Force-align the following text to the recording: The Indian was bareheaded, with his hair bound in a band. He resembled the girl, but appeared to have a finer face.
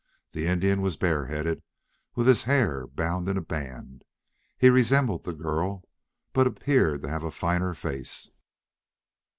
The 0.31 0.47
Indian 0.47 0.81
was 0.81 0.97
bareheaded, 0.97 1.61
with 2.15 2.25
his 2.25 2.45
hair 2.45 2.87
bound 2.87 3.29
in 3.29 3.37
a 3.37 3.41
band. 3.41 4.03
He 4.57 4.71
resembled 4.71 5.25
the 5.25 5.31
girl, 5.33 5.83
but 6.33 6.47
appeared 6.47 7.03
to 7.03 7.07
have 7.09 7.21
a 7.23 7.29
finer 7.29 7.75
face. 7.75 8.31